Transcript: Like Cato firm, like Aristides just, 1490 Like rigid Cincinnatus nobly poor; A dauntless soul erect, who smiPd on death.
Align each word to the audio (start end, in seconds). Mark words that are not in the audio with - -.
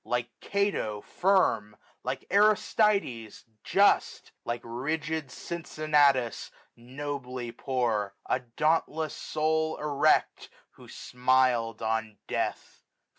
Like 0.03 0.29
Cato 0.39 1.01
firm, 1.01 1.77
like 2.01 2.25
Aristides 2.31 3.45
just, 3.63 4.31
1490 4.45 4.45
Like 4.45 4.61
rigid 4.63 5.29
Cincinnatus 5.29 6.49
nobly 6.75 7.51
poor; 7.51 8.15
A 8.25 8.39
dauntless 8.39 9.13
soul 9.15 9.77
erect, 9.77 10.49
who 10.71 10.87
smiPd 10.87 11.81
on 11.83 12.17
death. 12.27 12.81